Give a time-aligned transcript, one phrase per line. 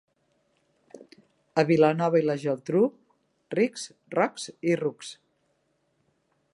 [1.63, 2.83] A Vilanova i la Geltrú,
[3.57, 3.87] rics,
[4.19, 5.15] rocs i rucs.